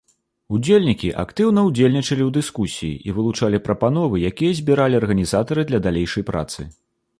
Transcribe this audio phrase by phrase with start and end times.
[0.57, 6.61] Удзельнікі актыўна ўдзельнічалі ў дыскусіі і вылучалі прапановы, якія збіралі арганізатары для далейшай працы.